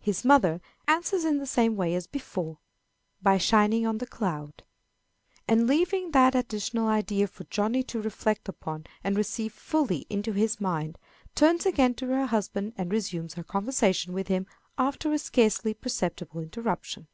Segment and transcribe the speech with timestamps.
[0.00, 2.56] His mother answers in the same way as before,
[3.22, 4.64] "By shining on the cloud:"
[5.46, 10.58] and, leaving that additional idea for Johnny to reflect upon and receive fully into his
[10.58, 10.96] mind,
[11.34, 14.46] turns again to her husband and resumes her conversation with him
[14.78, 17.06] after a scarcely perceptible interruption.